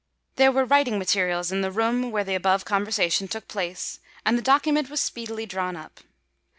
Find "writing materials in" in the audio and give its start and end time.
0.65-1.61